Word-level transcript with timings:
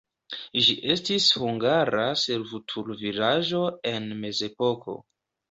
Ĝi 0.67 0.75
estis 0.93 1.27
hungara 1.41 2.07
servutulvilaĝo 2.23 3.63
en 3.93 4.11
mezepoko. 4.25 4.99